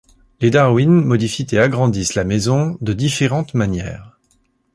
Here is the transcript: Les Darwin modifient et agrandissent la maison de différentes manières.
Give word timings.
Les 0.39 0.49
Darwin 0.49 0.89
modifient 1.05 1.45
et 1.51 1.59
agrandissent 1.59 2.15
la 2.15 2.23
maison 2.23 2.75
de 2.81 2.91
différentes 2.91 3.53
manières. 3.53 4.17